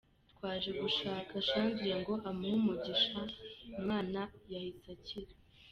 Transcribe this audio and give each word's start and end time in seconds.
twaje 0.31 0.69
gushaka 0.81 1.33
Chandre 1.47 1.89
ngo 1.99 2.13
amuhe 2.29 2.55
umugisha, 2.59 3.19
umwana 3.77 4.21
yahise 4.51 4.87
akira. 4.97 5.33